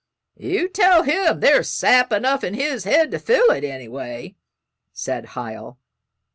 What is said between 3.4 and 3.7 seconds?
it,